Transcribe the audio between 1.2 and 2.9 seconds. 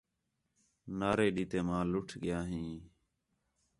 ݙیتم آں لُٹ ڳِیا ہیں